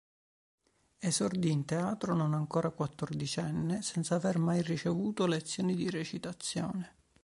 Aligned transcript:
Esordì 0.97 1.51
in 1.51 1.63
teatro 1.65 2.15
non 2.15 2.33
ancora 2.33 2.71
quattordicenne, 2.71 3.83
senza 3.83 4.15
aver 4.15 4.39
mai 4.39 4.63
ricevuto 4.63 5.27
lezioni 5.27 5.75
di 5.75 5.91
recitazione. 5.91 6.95